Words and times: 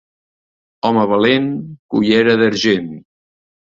Home 0.89 1.03
valent, 1.11 1.45
cullera 1.95 2.37
d'argent. 2.43 2.93